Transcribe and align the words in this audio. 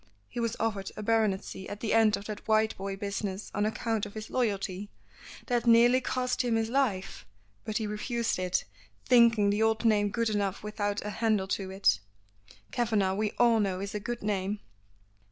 He 0.29 0.39
was 0.39 0.55
offered 0.59 0.91
a 0.97 1.03
baronetcy 1.03 1.69
at 1.69 1.79
the 1.79 1.93
end 1.93 2.17
of 2.17 2.25
that 2.25 2.43
Whiteboy 2.47 2.99
business 2.99 3.51
on 3.53 3.67
account 3.67 4.07
of 4.07 4.15
his 4.15 4.31
loyalty 4.31 4.89
that 5.45 5.67
nearly 5.67 6.01
cost 6.01 6.41
him 6.41 6.55
his 6.55 6.71
life 6.71 7.23
but 7.65 7.77
he 7.77 7.85
refused 7.85 8.39
it, 8.39 8.65
thinking 9.05 9.51
the 9.51 9.61
old 9.61 9.85
name 9.85 10.09
good 10.09 10.31
enough 10.31 10.63
without 10.63 11.05
a 11.05 11.11
handle 11.11 11.47
to 11.49 11.69
it." 11.69 11.99
"Kavanagh, 12.71 13.13
we 13.13 13.33
all 13.37 13.59
know, 13.59 13.79
is 13.79 13.93
a 13.93 13.99
good 13.99 14.23
name." 14.23 14.59